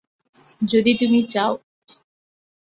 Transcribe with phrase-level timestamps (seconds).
[0.69, 1.51] যদি তুমি চাও।